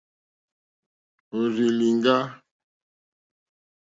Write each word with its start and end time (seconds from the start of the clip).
Òrzì 1.37 1.67
lìŋɡá. 1.77 2.15